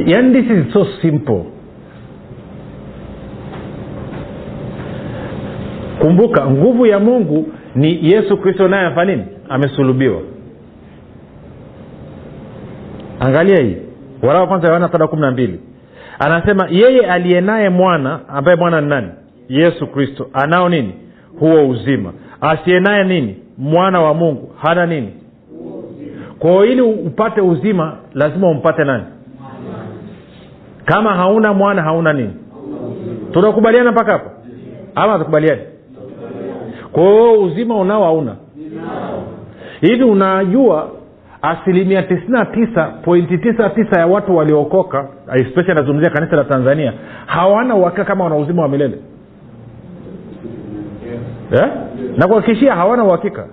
Yaani 0.07 0.43
this 0.43 0.50
is 0.50 0.73
so 0.73 0.87
simple. 1.03 1.45
Kumbuka 6.00 6.47
nguvu 6.50 6.87
ya 6.87 6.99
mungu 6.99 7.49
ni 7.75 8.12
yesu 8.12 8.37
kristo 8.37 8.69
naye 8.69 8.87
afanya 8.87 9.25
amesulubiwa. 9.49 10.21
Angalia 13.21 13.62
hii. 13.62 13.76
Waraka 14.23 14.41
wa 14.41 14.47
kwanza 14.47 14.69
yohana 14.69 14.88
sada 14.93 15.07
kumi 15.07 15.23
na 15.23 15.31
mbili. 15.31 15.61
Anasema 16.19 16.67
yeye 16.71 17.00
aliye 17.07 17.41
naye 17.41 17.69
mwana 17.69 18.21
ambaye 18.29 18.57
mwana 18.57 18.81
ni 18.81 18.87
nani? 18.88 19.09
Yesu 19.49 19.87
kristo. 19.87 20.29
Anao 20.33 20.69
nini? 20.69 20.95
Huo 21.41 21.69
uzima. 21.69 22.12
Asiye 22.41 22.81
naye 22.81 23.05
nini? 23.05 23.37
Mwana 23.59 24.00
wa 24.00 24.15
mungu. 24.15 24.53
Hana 24.62 24.87
nini? 24.87 25.12
Kwao 26.38 26.65
ili 26.65 26.81
upate 26.81 27.41
uzima 27.41 27.97
lazima 28.15 28.49
umpate 28.49 28.85
nani? 28.85 29.05
Kama 30.85 31.15
hauna 31.15 31.53
mwana 31.55 31.83
hauna 31.83 32.12
nini? 32.12 32.33
Tunakubaliana 33.33 33.93
mpaka 33.93 34.12
hapo? 34.12 34.31
Ama 34.95 35.12
hatukubaliani? 35.12 35.62
Kwao 36.93 37.41
uzima 37.43 37.76
unao 37.76 38.05
hauna 38.05 38.37
hivi 39.80 40.04
unajua 40.04 40.90
asilimia 41.42 42.02
tisina 42.02 42.45
tisa 42.45 42.85
pointi 43.04 43.38
tisa 43.38 43.71
tisa 43.71 44.00
ya 44.00 44.06
watu 44.06 44.37
waliookoka 44.37 45.09
especially 45.35 45.71
anazungumzia 45.73 46.11
kanisa 46.11 46.37
la 46.37 46.45
tanzania 46.45 46.92
hawana 47.26 47.75
uhakika 47.75 48.04
kama 48.04 48.25
wana 48.25 48.37
uzima 48.37 48.62
wa 48.62 48.68
milele. 48.68 48.99
Yeah? 51.52 51.71
na 52.16 52.26
kuhakikishia 52.28 52.75
hawana 52.75 53.04
uhakika. 53.04 53.47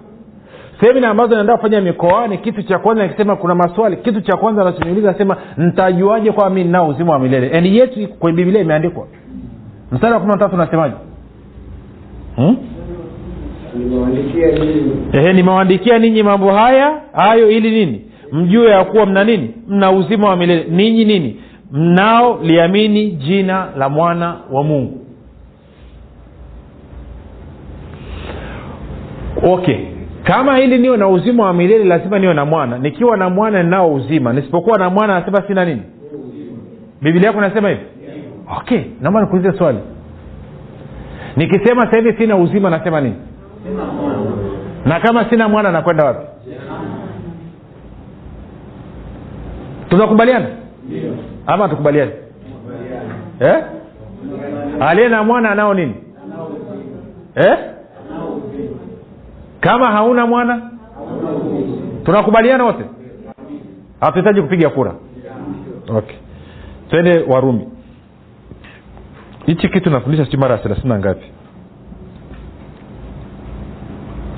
Semina 0.81 1.09
ambazo 1.09 1.35
naenda 1.35 1.55
kufanya 1.57 1.81
mikoani 1.81 2.37
kitu 2.37 2.63
cha 2.63 2.79
kwanza 2.79 3.03
nikisema 3.03 3.35
kuna 3.35 3.55
maswali 3.55 3.97
kitu 3.97 4.21
cha 4.21 4.37
kwanza 4.37 4.61
anachoniuliza 4.61 5.09
asema 5.09 5.37
ntajuaje 5.57 6.31
kwamba 6.31 6.55
mi 6.55 6.63
ninao 6.63 6.87
uzima 6.87 7.11
wa 7.13 7.19
milele? 7.19 7.57
And 7.57 7.65
yet 7.65 8.09
kwenye 8.19 8.37
biblia 8.37 8.61
imeandikwa. 8.61 9.07
Mstari 9.91 10.13
wa 10.13 10.19
kumi 10.19 10.31
na 10.31 10.37
tatu 10.39 10.55
unasemaje? 10.55 10.95
Hmm? 12.35 12.57
Ehe 15.13 15.33
nimewaandikia 15.33 15.99
ninyi 15.99 16.23
mambo 16.23 16.51
haya 16.51 17.01
hayo 17.13 17.51
ili 17.51 17.71
nini? 17.71 18.01
Mjue 18.31 18.69
ya 18.69 18.83
kuwa 18.83 19.05
mna 19.05 19.23
nini? 19.23 19.51
Mna 19.67 19.91
uzima 19.91 20.29
wa 20.29 20.35
milele. 20.35 20.65
Ninyi 20.69 21.05
nini? 21.05 21.39
Mnao 21.71 22.39
liamini 22.43 23.11
jina 23.11 23.67
la 23.77 23.89
mwana 23.89 24.35
wa 24.51 24.63
mungu. 24.63 24.99
Okay. 29.43 29.77
Kama 30.23 30.59
ili 30.59 30.77
niwe 30.77 30.97
na 30.97 31.07
uzima 31.07 31.45
wa 31.45 31.53
milele 31.53 31.83
lazima 31.83 32.19
niwe 32.19 32.33
na 32.33 32.45
mwana. 32.45 32.77
Nikiwa 32.77 33.17
na 33.17 33.29
mwana 33.29 33.63
ninao 33.63 33.93
uzima. 33.93 34.33
Nisipokuwa 34.33 34.77
na 34.77 34.89
mwana 34.89 35.15
anasema 35.15 35.41
sina 35.47 35.65
nini? 35.65 35.81
Biblia 37.01 37.27
yako 37.27 37.41
nasema 37.41 37.69
hivi? 37.69 37.81
Okay. 38.57 38.81
Naomba 39.01 39.21
nikuulize 39.21 39.57
swali. 39.57 39.77
Nikisema 41.35 41.81
sasa 41.81 41.97
hivi 41.97 42.13
sina 42.17 42.37
uzima 42.37 42.69
nasema 42.69 43.01
nini 43.01 43.15
na 44.85 44.99
kama 44.99 45.29
sina 45.29 45.49
mwana 45.49 45.71
nakwenda 45.71 46.05
wapi? 46.05 46.25
Tunakubaliana? 49.89 50.47
Ama 51.47 51.69
tukubaliani 51.69 52.11
eh? 53.39 53.63
aliye 54.79 55.09
na 55.09 55.23
mwana 55.23 55.51
anao 55.51 55.73
nini? 55.73 55.95
Eh? 57.35 57.57
kama 59.59 59.91
hauna 59.91 60.25
mwana? 60.25 60.71
Tunakubaliana 62.05 62.63
wote? 62.63 62.83
Hatuhitaji 63.99 64.41
kupiga 64.41 64.69
kura. 64.69 64.93
Okay. 65.89 66.17
Twende 66.89 67.19
warumi. 67.27 67.67
Hichi 69.45 69.69
kitu 69.69 69.89
nafundisha 69.89 70.25
siu 70.25 70.39
mara 70.39 70.55
ya 70.55 70.61
thelathini 70.61 70.89
na 70.89 70.99
ngapi 70.99 71.25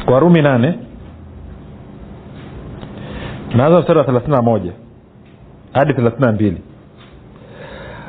warumi 0.07 0.41
nane. 0.41 0.79
Naanza 3.55 3.79
mstari 3.79 3.99
wa 3.99 4.05
thelathini 4.05 4.37
moja. 4.41 4.71
Hadi 5.73 5.93
thelathini 5.93 6.31
mbili. 6.31 6.57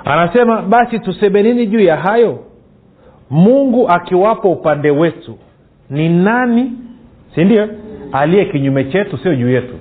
Anasema 0.05 0.63
basi 0.63 0.99
tuseme 0.99 1.43
nini 1.43 1.67
juu 1.67 1.81
ya 1.81 1.97
hayo? 1.97 2.39
Mungu 3.31 3.89
akiwapo 3.89 4.53
upande 4.53 4.91
wetu 4.91 5.39
ni 5.91 6.09
nani 6.09 6.73
sindio 7.35 7.69
aliye 8.13 8.45
kinyume 8.45 8.85
chetu 8.85 9.19
sio 9.19 9.35
juu 9.35 9.51
yetu. 9.51 9.75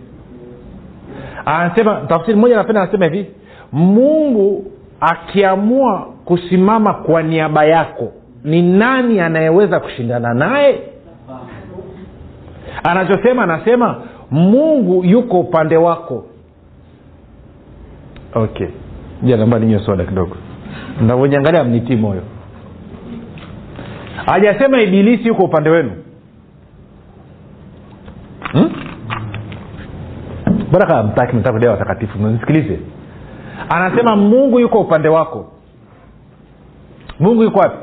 Anasema 1.46 1.96
tafsiri 2.08 2.38
moja 2.38 2.56
napenda 2.56 2.82
anasema 2.82 3.06
hivi 3.06 3.26
mungu 3.72 4.72
akiamua 5.00 6.08
kusimama 6.26 6.94
kwa 6.94 7.24
niaba 7.24 7.66
yako 7.66 8.12
ni 8.44 8.62
nani 8.62 9.20
anayeweza 9.20 9.80
kushindana 9.80 10.34
naye 10.34 10.80
anachosema 12.84 13.44
anasema 13.44 14.02
mungu 14.32 15.04
yuko 15.04 15.40
upande 15.40 15.78
wako. 15.78 16.26
Okay. 18.34 18.68
Ja 19.24 19.38
naomba 19.38 19.60
ninywe 19.60 19.80
soda 19.80 20.04
kidogo. 20.06 20.38
Navyojiangalia 21.02 21.64
mnitii 21.64 21.96
moyo. 21.96 22.22
Hajasema 24.26 24.82
ibilisi 24.82 25.28
yuko 25.28 25.44
upande 25.44 25.70
wenu. 25.70 25.92
Hmm? 28.52 28.72
bora 30.72 30.88
kama 30.88 31.04
mtaki 31.04 31.36
mtakudea 31.36 31.72
watakatifu 31.72 32.18
nisikilize 32.20 32.80
anasema 33.70 34.16
mungu 34.16 34.60
yuko 34.60 34.80
upande 34.80 35.10
wako. 35.10 35.52
Mungu 37.20 37.44
yuko 37.44 37.60
wapi 37.60 37.78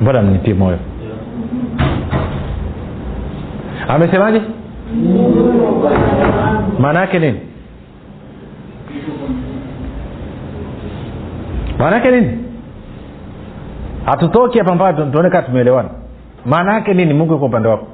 mbona 0.00 0.22
mnitie 0.22 0.54
moyo 0.54 0.78
amesemaje 3.88 4.40
maana 6.78 7.00
yake 7.00 7.18
nini 7.18 7.40
maana 11.78 11.96
yake 11.96 12.10
nini 12.10 12.38
hatutoki 14.04 14.58
hapa 14.58 14.92
tu- 14.92 15.10
tuone 15.12 15.30
kaa 15.30 15.42
tumeelewana 15.42 15.88
maana 16.46 16.74
yake 16.74 16.94
nini 16.94 17.14
mungu 17.14 17.32
yuko 17.32 17.46
upande 17.46 17.68
wako 17.68 17.86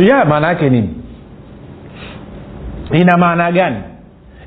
ya 0.00 0.24
maana 0.24 0.46
yake 0.48 0.70
nini 0.70 0.94
ina 2.92 3.16
maana 3.16 3.52
gani 3.52 3.76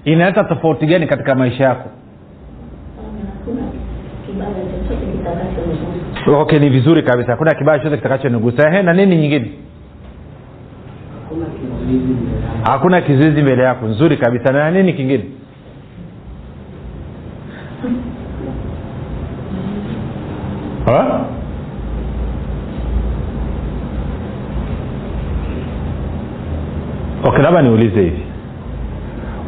inaleta 0.06 0.44
tofauti 0.44 0.86
gani 0.86 1.08
katika 1.08 1.36
maisha 1.36 1.64
yako? 1.64 1.90
Okay 6.28 6.60
ni 6.60 6.70
vizuri 6.70 7.04
kabisa. 7.04 7.32
Hakuna 7.32 7.54
kibaya 7.56 7.80
chote 7.80 7.98
kitakachonigusa 7.98 8.82
na 8.84 8.94
nini 8.94 9.18
nyingine? 9.18 9.52
Hakuna 12.64 13.02
kizuizi 13.02 13.42
mbele 13.42 13.64
yako. 13.64 13.86
Nzuri 13.88 14.18
kabisa. 14.18 14.54
Na 14.54 14.72
nini 14.72 14.94
kingine? 14.94 15.24
Ha? 20.86 21.00
okay 27.24 27.42
labda 27.44 27.62
niulize 27.62 28.02
hivi 28.02 28.24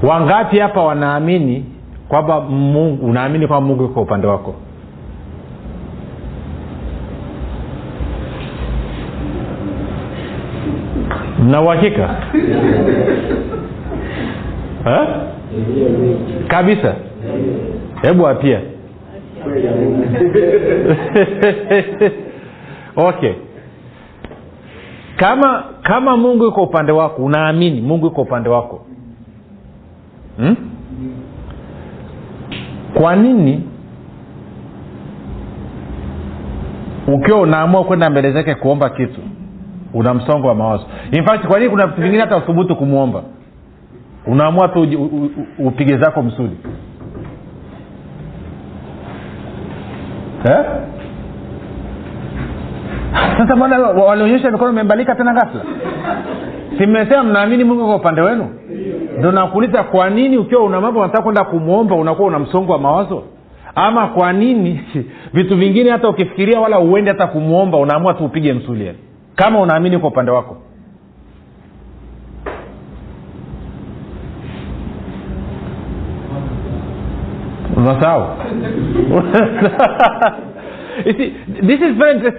wangapi 0.08 0.60
hapa 0.60 0.84
wanaamini 0.84 1.66
kwamba 2.08 2.42
mungu 2.42 3.06
unaamini 3.06 3.48
kwamba 3.48 3.68
mungu 3.68 3.84
yuko 3.84 4.02
upande 4.02 4.28
wako? 4.28 4.56
Mna 11.44 11.62
uhakika? 11.62 12.16
Kabisa. 16.48 16.96
Hebu 18.02 18.28
apia. 18.28 18.62
Okay. 22.98 23.34
Kama 25.18 25.64
kama 25.84 26.18
mungu 26.18 26.44
yuko 26.44 26.64
upande 26.64 26.92
wako 26.92 27.22
unaamini 27.24 27.82
mungu 27.82 28.06
yuko 28.06 28.22
upande 28.22 28.50
wako 28.50 28.86
hmm? 30.38 30.56
kwa 32.94 33.16
nini 33.16 33.64
ukiwa 37.08 37.40
unaamua 37.40 37.84
kwenda 37.84 38.10
mbele 38.10 38.32
zake 38.32 38.56
kuomba 38.56 38.90
kitu 38.90 39.22
una 39.94 40.14
msongo 40.14 40.48
wa 40.48 40.56
mawazo? 40.56 40.86
In 41.12 41.26
fact 41.26 41.48
kwa 41.48 41.60
nini 41.60 41.72
kuna 41.72 41.88
vitu 41.88 42.02
vingine 42.02 42.22
hata 42.22 42.38
uthubutu 42.38 42.76
kumwomba? 42.76 43.24
Unaamua 44.28 44.68
tu 44.68 44.88
upige 45.60 45.98
zako 45.98 46.22
msudi. 46.22 46.56
Eh? 50.50 50.66
sasa 53.38 53.56
mbona 53.56 53.78
walionyesha 53.80 54.52
mikono 54.52 54.72
imebalika 54.72 55.16
tena 55.16 55.34
ghafla? 55.34 55.62
Simesema 56.78 57.24
mnaamini 57.24 57.64
mungu 57.64 57.86
kwa 57.86 57.96
upande 57.96 58.22
wenu 58.22 58.50
ndo 59.20 59.32
nakuuliza 59.32 59.84
kwa 59.84 60.10
nini 60.10 60.38
ukiwa 60.38 60.64
una 60.64 60.82
mambo 60.82 61.00
unataka 61.00 61.24
kwenda 61.24 61.44
kumwomba 61.44 61.96
unakuwa 61.96 62.28
una 62.28 62.40
msongo 62.40 62.72
wa 62.72 62.80
mawazo? 62.80 63.24
Ama 63.76 64.08
kwa 64.08 64.34
nini 64.34 64.82
vitu 65.34 65.58
vingine 65.58 65.90
hata 65.90 66.10
ukifikiria 66.10 66.60
wala 66.60 66.80
uende 66.80 67.12
hata 67.12 67.28
kumwomba 67.28 67.78
unaamua 67.78 68.14
tu 68.14 68.26
upige 68.26 68.54
msuli 68.54 68.92
kama 69.36 69.60
unaamini 69.62 69.98
kwa 70.00 70.10
upande 70.10 70.32
wako. 70.32 70.58
Unasahau? 77.78 78.28
This 81.68 81.82
is 81.82 81.96
very 81.98 82.32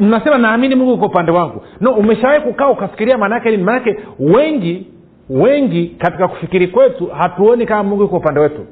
mnasema 0.00 0.38
naamini 0.38 0.74
mungu 0.74 0.98
kwa 0.98 1.06
upande 1.08 1.32
wangu. 1.32 1.62
No 1.80 1.92
umeshawahi 1.92 2.40
kukaa 2.40 2.68
ukafikiria 2.68 3.18
maanaake 3.18 3.50
nini? 3.50 3.62
Maanake 3.62 3.96
wengi 4.18 4.86
wengi 5.30 5.86
katika 5.98 6.28
kufikiri 6.28 6.68
kwetu 6.68 7.06
hatuoni 7.06 7.66
kama 7.66 7.82
mungu 7.82 8.02
yuko 8.02 8.16
upande 8.16 8.40
wetu. 8.40 8.66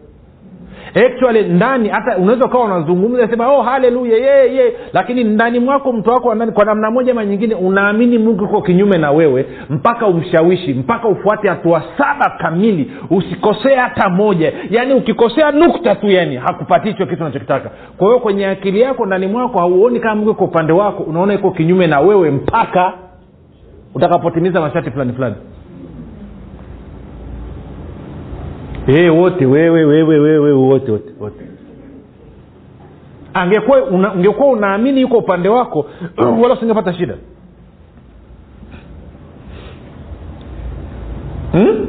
Actually 1.07 1.43
ndani 1.49 1.89
hata 1.89 2.17
unaweza 2.17 2.45
ukawa 2.45 2.65
unazungumza 2.65 3.29
sema 3.29 3.49
oh 3.53 3.63
haleluya 3.63 4.17
ye 4.19 4.55
ye 4.55 4.73
lakini 4.93 5.25
ndani 5.25 5.59
mwako 5.61 5.93
mtu 5.93 6.11
wako 6.11 6.35
ndani 6.35 6.53
kwa 6.53 6.65
namna 6.65 6.91
moja 6.91 7.15
ma 7.15 7.25
nyingine 7.25 7.55
unaamini 7.55 8.19
mungu 8.19 8.45
uko 8.45 8.63
kinyume 8.63 8.99
na 8.99 9.11
wewe 9.11 9.47
mpaka 9.71 10.07
umshawishi 10.07 10.75
mpaka 10.75 11.09
ufuate 11.09 11.49
hatua 11.49 11.83
saba 11.99 12.31
kamili. 12.39 12.91
Usikosee 13.11 13.75
hata 13.75 14.09
moja. 14.09 14.53
Yaani 14.71 14.95
ukikosea 14.95 15.51
nukta 15.51 15.95
tu 15.95 16.11
yani 16.11 16.37
hakupatii 16.37 16.89
hicho 16.89 17.07
kitu 17.07 17.23
unachokitaka. 17.23 17.71
Kwa 17.97 18.07
hiyo 18.07 18.21
kwenye 18.21 18.47
akili 18.47 18.81
yako 18.81 19.07
ndani 19.07 19.27
mwako 19.27 19.59
hauoni 19.59 20.01
kama 20.01 20.15
mungu 20.15 20.31
iko 20.31 20.45
upande 20.45 20.73
wako 20.73 21.03
unaona 21.03 21.35
iko 21.35 21.51
kinyume 21.51 21.87
na 21.87 22.01
wewe 22.01 22.31
mpaka 22.31 22.93
utakapotimiza 23.95 24.61
masharti 24.61 24.91
fulani 24.91 25.13
fulani 25.13 25.35
hey, 28.87 29.09
wote 29.09 29.47
wewe 29.47 29.85
wewe 29.85 30.19
wewe 30.19 30.53
wote 30.53 30.93
wote 30.93 31.13
wote. 31.21 31.45
Angekuwa 33.35 33.85
una, 33.85 34.13
ungekuwa 34.15 34.49
unaamini 34.49 35.01
yuko 35.01 35.19
upande 35.19 35.49
wako 35.49 35.87
wala 36.43 36.55
usingepata 36.55 36.95
shida. 36.95 37.15
Hmm? 41.53 41.87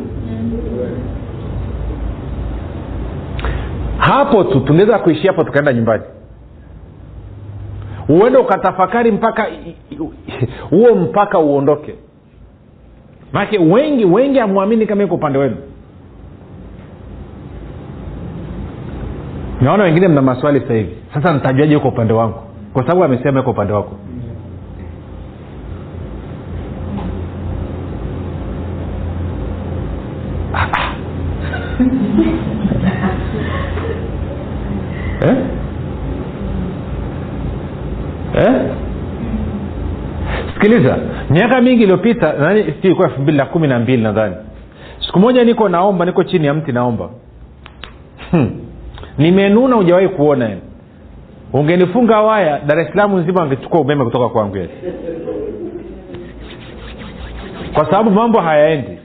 hapo 3.98 4.44
tu 4.44 4.60
tungeweza 4.60 5.00
kuishia 5.00 5.32
hapo 5.32 5.44
tukaenda 5.44 5.74
nyumbani. 5.74 6.04
Uende 8.10 8.38
ukatafakari 8.38 9.12
mpaka 9.12 9.48
huo 10.70 10.96
mpaka 10.96 11.40
uondoke. 11.40 11.96
Maanake 13.34 13.58
wengi 13.58 14.06
wengi 14.06 14.40
amwamini 14.40 14.86
kama 14.86 15.04
iko 15.04 15.16
upande 15.16 15.40
wenu 15.40 15.56
naona 19.62 19.84
wengine 19.84 20.08
mna 20.08 20.22
maswali 20.22 20.60
sasa 20.60 20.74
hivi 20.74 20.96
sasa 21.14 21.34
nitajuaje 21.34 21.76
huko 21.76 21.88
upande 21.88 22.14
wangu 22.14 22.40
kwa 22.74 22.84
sababu 22.84 23.04
amesema 23.04 23.40
iko 23.40 23.52
upande 23.52 23.74
wako 23.74 23.96
eh? 35.22 35.38
Eh? 38.36 38.54
sikiliza 40.54 40.98
miaka 41.30 41.62
mingi 41.62 41.84
iliyopita 41.84 42.54
ilikuwa 42.82 43.08
elfu 43.08 43.22
mbili 43.22 43.38
na 43.38 43.46
kumi 43.46 43.68
na 43.68 43.80
mbili 43.80 44.04
nadhani 44.04 44.36
siku 45.06 45.20
moja 45.20 45.44
niko 45.44 45.70
naomba 45.70 46.06
niko 46.06 46.24
chini 46.24 46.48
ya 46.48 46.54
mti 46.54 46.72
naomba 46.72 47.10
hmm. 48.32 48.67
Nimenuna 49.18 49.76
hujawahi 49.76 50.08
kuona 50.08 50.50
ungenifunga 51.54 52.22
waya 52.22 52.60
dar 52.60 52.80
es 52.80 52.90
nzima 52.96 53.42
angechukua 53.44 53.80
umeme 53.82 54.04
kutoka 54.06 54.30
kwangu 54.30 54.58
kwa 57.74 57.86
sababu 57.86 58.12
mambo 58.12 58.42
hayaendi. 58.42 58.98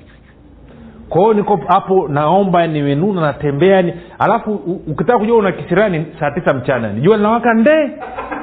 Kwa 1.09 1.21
hiyo 1.23 1.35
niko 1.35 1.61
hapo 1.69 2.09
naomba 2.09 2.67
nimenuna 2.67 3.21
natembea 3.21 3.83
ni 3.83 3.95
alafu 4.19 4.55
ukitaka 4.87 5.19
kujua 5.19 5.37
una 5.37 5.53
kisirani 5.53 6.07
saa 6.21 6.31
tisa 6.31 6.55
mchana 6.55 6.93
ni. 6.93 7.01
Jua 7.01 7.17
linawaka 7.17 7.55
nde. 7.55 7.91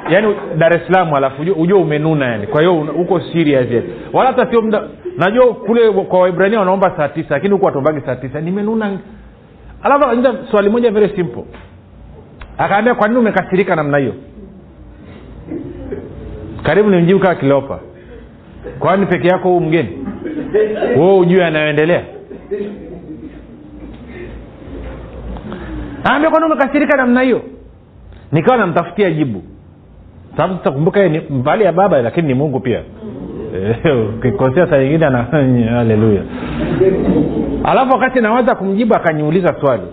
Yaani 0.10 0.36
dar 0.58 0.74
es 0.76 0.82
salaam 0.88 1.14
alafu 1.14 1.42
ujue 1.42 1.80
umenuna 1.80 2.26
yani. 2.26 2.48
Kwa 2.48 2.62
hiyo 2.62 2.74
huko 2.74 3.20
serious 3.20 3.72
yani. 3.72 3.90
Wala 4.14 4.30
hata 4.32 4.52
sio 4.52 4.62
mda 4.62 4.84
najua 5.18 5.54
kule 5.54 5.92
kwa 5.92 6.20
waibrania 6.20 6.60
wanaomba 6.60 6.94
saa 6.98 7.08
tisa 7.08 7.28
lakini 7.30 7.54
huku 7.54 7.66
watombagi 7.66 8.02
saa 8.06 8.16
tisa. 8.16 8.42
Nimenuna 8.42 8.98
alafu 9.84 10.06
akaniuliza 10.06 10.34
swali 10.52 10.70
moja 10.70 10.92
very 10.92 11.10
simple. 11.16 11.44
Akaambia 12.58 12.96
kwa 12.96 13.08
nini 13.08 13.20
umekasirika 13.20 13.76
namna 13.76 13.98
hiyo? 13.98 14.14
Karibu 16.64 16.90
ni 16.90 17.02
mjibu 17.02 17.20
kaa 17.20 17.36
kilopa. 17.36 17.80
Kwani 18.80 19.06
peke 19.06 19.28
yako 19.28 19.50
huu 19.50 19.60
mgeni? 19.60 20.06
Wo 20.98 21.20
ujue 21.20 21.46
anayoendelea 21.46 22.04
aambia 26.06 26.30
kwani 26.30 26.46
umekasirika 26.46 26.98
namna 26.98 27.22
hiyo? 27.22 27.42
Nikawa 28.32 28.58
namtafutia 28.58 29.12
jibu. 29.12 29.44
Sababu 30.38 30.64
takumbuka 30.64 31.08
ni 31.10 31.20
mbali 31.20 31.64
ya 31.64 31.72
baba 31.72 32.02
lakini 32.02 32.28
ni 32.28 32.34
mungu 32.34 32.60
pia 32.60 32.82
ukikosea 34.18 34.68
saa 34.70 34.80
nyingine 34.80 35.06
ana 35.06 35.24
haleluya. 35.78 36.22
Alafu 37.64 37.94
wakati 37.94 38.22
nawaza 38.22 38.56
kumjibu 38.56 38.96
akaniuliza 38.96 39.56
swali. 39.62 39.88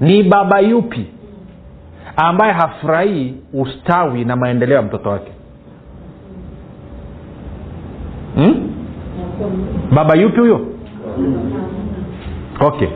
Ni 0.00 0.22
baba 0.22 0.60
yupi 0.60 1.06
ambaye 2.16 2.52
hafurahii 2.52 3.34
ustawi 3.54 4.24
na 4.24 4.36
maendeleo 4.36 4.76
ya 4.76 4.82
mtoto 4.82 5.10
wake? 5.10 5.32
Hmm? 8.34 8.68
baba 9.94 10.14
yupi 10.14 10.40
huyo? 10.40 10.60
Okay. 12.60 12.88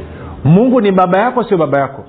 Mungu 0.44 0.80
ni 0.80 0.92
baba 0.92 1.18
yako 1.18 1.44
sio 1.44 1.56
baba 1.58 1.80
yako? 1.80 2.04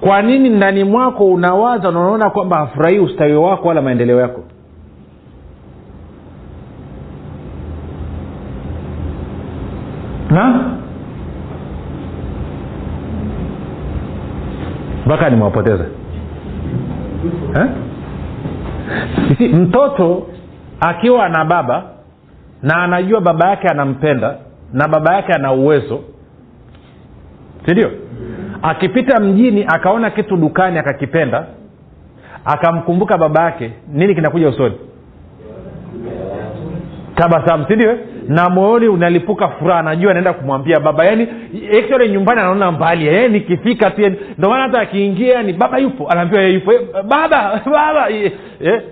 Kwa 0.00 0.22
nini 0.22 0.48
ndani 0.48 0.84
mwako 0.84 1.26
unawaza 1.26 1.82
na 1.90 2.00
unaona 2.00 2.30
kwamba 2.30 2.56
hafurahii 2.56 2.98
ustawi 2.98 3.34
wako 3.34 3.68
wala 3.68 3.82
maendeleo 3.82 4.20
yako 4.20 4.40
na? 10.32 10.70
Mpaka 15.06 15.30
nimewapoteza. 15.30 15.84
Eh? 17.56 17.66
Mtoto 19.54 20.26
akiwa 20.80 21.24
ana 21.26 21.44
baba 21.44 21.82
na 22.62 22.76
anajua 22.82 23.20
baba 23.20 23.48
yake 23.50 23.68
anampenda 23.68 24.36
na 24.72 24.88
baba 24.88 25.14
yake 25.14 25.32
ana 25.32 25.52
uwezo 25.52 26.00
sindio 27.66 27.90
akipita 28.62 29.20
mjini 29.20 29.64
akaona 29.68 30.10
kitu 30.10 30.36
dukani 30.36 30.78
akakipenda 30.78 31.46
akamkumbuka 32.44 33.18
baba 33.18 33.42
yake 33.42 33.72
nini 33.92 34.14
kinakuja 34.14 34.48
usoni 34.48 34.74
tabasamu 37.22 37.64
sindio 37.68 37.98
na 38.28 38.48
moyoni 38.50 38.88
unalipuka 38.88 39.48
furaha 39.48 39.80
anajua 39.80 40.10
anaenda 40.10 40.32
kumwambia 40.32 40.80
baba. 40.80 41.04
Yani 41.04 41.28
actually 41.78 42.08
nyumbani 42.08 42.40
anaona 42.40 42.72
mbali 42.72 43.06
eh, 43.06 43.30
nikifika 43.30 43.90
tu 43.90 44.00
ndio 44.38 44.50
maana 44.50 44.62
hata 44.62 44.80
akiingia 44.80 45.42
ni 45.42 45.52
baba 45.52 45.78
yupo 45.78 46.08
anaambiwa 46.08 46.42
yeye 46.42 46.54
yupo 46.54 46.72
eh, 46.72 46.80
baba 47.08 47.60
baba 47.72 48.10
eh, 48.10 48.32
eh. 48.60 48.82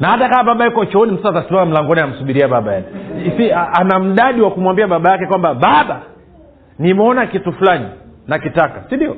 na 0.00 0.08
hata 0.08 0.28
kama 0.28 0.44
baba 0.44 0.64
yuko 0.64 0.84
chooni 0.84 1.12
mtoto 1.12 1.28
atasimama 1.28 1.66
mlangoni 1.66 2.00
anamsubiria 2.00 2.48
baba 2.48 2.72
yani 2.74 2.86
si 3.36 3.52
ana 3.52 3.98
mdadi 3.98 4.40
wa 4.40 4.50
kumwambia 4.50 4.86
baba 4.86 5.10
yake 5.10 5.26
kwamba 5.26 5.54
baba 5.54 6.00
nimeona 6.78 7.26
kitu 7.26 7.52
fulani 7.52 7.86
nakitaka 8.26 8.82
si 8.88 8.96
ndio? 8.96 9.16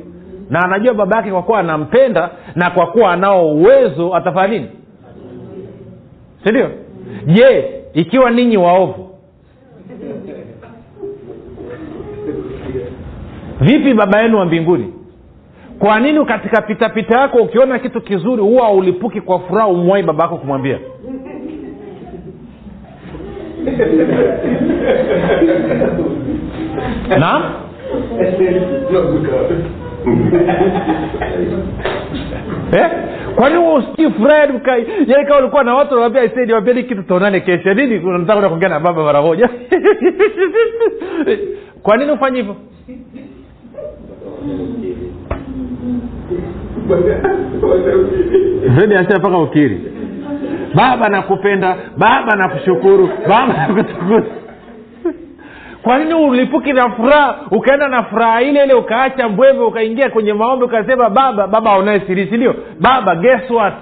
Na 0.50 0.60
anajua 0.60 0.94
baba 0.94 1.16
yake 1.16 1.30
kwa 1.30 1.42
kuwa 1.42 1.58
anampenda 1.60 2.30
na 2.54 2.70
kwa 2.70 2.86
kuwa 2.86 3.12
anao 3.12 3.48
uwezo 3.48 4.14
atafanya 4.16 4.48
nini? 4.48 4.68
Si 6.44 6.52
je 7.26 7.64
ikiwa 7.94 8.30
ninyi 8.30 8.56
waovu? 8.56 9.10
Vipi 13.60 13.94
baba 13.94 14.22
yenu 14.22 14.38
wa 14.38 14.44
mbinguni? 14.44 14.92
Kwa 15.78 16.00
nini 16.00 16.24
katika 16.24 16.62
pitapita 16.62 17.20
yako 17.20 17.38
ukiona 17.38 17.78
kitu 17.78 18.00
kizuri 18.00 18.42
huwa 18.42 18.70
ulipuki 18.70 19.20
kwa 19.20 19.40
furaha 19.40 19.68
umwai 19.68 20.02
baba 20.02 20.24
yako 20.24 20.36
kumwambia? 20.36 20.78
Naam? 27.20 27.42
Eh? 32.72 32.88
Kwani 33.36 33.56
huo 33.56 33.74
usikii 33.74 34.10
furaha 34.10 34.46
kama 35.24 35.38
ulikuwa 35.38 35.64
na 35.64 35.74
watu 35.74 35.94
nawambia 35.94 36.22
niwambieni 36.46 36.82
kitu 36.82 37.02
taonane 37.02 37.40
kesho. 37.40 37.74
Nini 37.74 37.98
nataka 37.98 38.32
kwenda 38.32 38.48
kuongea 38.48 38.68
na 38.68 38.80
baba 38.80 39.02
mara 39.04 39.22
moja? 39.22 39.48
Kwa 41.82 41.96
nini 41.96 42.12
ufanye 42.12 42.36
hivyo? 42.36 42.56
Zedi 48.78 48.94
asema 48.94 49.18
mpaka 49.18 49.38
ukiri. 49.38 49.80
Baba 50.74 51.08
nakupenda 51.08 51.76
baba 51.96 52.36
nakushukuru 52.36 53.08
baba 53.28 53.52
nakutukuza 53.68 54.22
kwa 55.82 55.98
nini 55.98 56.14
ulipuki 56.14 56.72
na 56.72 56.90
furaha 56.90 57.38
ukaenda 57.50 57.88
na 57.88 58.02
furaha 58.02 58.42
ile 58.42 58.64
ile 58.64 58.74
ukaacha 58.74 59.28
mbweve 59.28 59.58
ukaingia 59.58 60.10
kwenye 60.10 60.32
maombi 60.32 60.64
ukasema 60.64 61.10
baba 61.10 61.46
baba 61.46 61.70
aonaye 61.70 62.00
siri 62.00 62.26
sindio 62.26 62.54
baba 62.80 63.14
guess 63.14 63.50
what? 63.50 63.74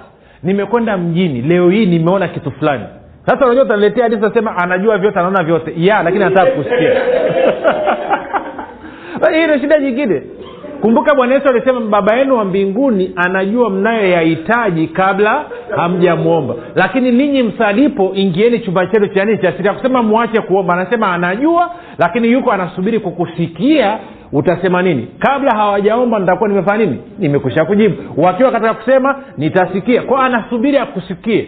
Nimekwenda 0.43 0.97
mjini 0.97 1.41
leo 1.41 1.69
hii 1.69 1.85
nimeona 1.85 2.27
kitu 2.27 2.51
fulani. 2.51 2.83
Sasa 3.25 3.45
unajua 3.45 3.63
utaniletea 3.63 4.03
hadithi 4.03 4.21
nasema 4.21 4.57
anajua 4.57 4.97
vyote 4.97 5.19
anaona 5.19 5.43
vyote. 5.43 5.73
Ya 5.77 6.03
lakini 6.03 6.23
anataka 6.23 6.51
kusikia 6.51 6.93
hii 9.31 9.43
ndio 9.43 9.59
shida 9.59 9.79
nyingine 9.79 10.21
kumbuka 10.81 11.15
bwana 11.15 11.33
yesu 11.35 11.49
alisema 11.49 11.81
baba 11.81 12.15
yenu 12.15 12.37
wa 12.37 12.45
mbinguni 12.45 13.11
anajua 13.15 13.69
mnayoyahitaji 13.69 14.87
kabla 14.87 15.45
hamjamwomba. 15.75 16.55
Lakini 16.75 17.11
ninyi 17.11 17.43
msalipo 17.43 18.11
ingieni 18.15 18.59
chumba 18.59 18.85
chenu 18.87 19.07
cha 19.07 19.25
nini 19.25 19.37
cha 19.37 19.51
siri 19.51 19.69
kusema 19.69 20.03
mwache 20.03 20.41
kuomba. 20.41 20.73
Anasema 20.73 21.13
anajua 21.13 21.71
lakini 21.97 22.31
yuko 22.31 22.51
anasubiri 22.51 22.99
kukusikia 22.99 23.97
utasema 24.31 24.81
nini. 24.81 25.07
Kabla 25.19 25.51
hawajaomba 25.55 26.19
nitakuwa 26.19 26.49
nimefanya 26.49 26.85
nini? 26.85 26.97
Nimekusha 27.19 27.65
kujibu. 27.65 27.95
Wakiwa 28.21 28.51
katika 28.51 28.73
kusema 28.73 29.15
nitasikia. 29.37 30.01
Kwao 30.01 30.21
anasubiri 30.21 30.77
akusikie 30.77 31.47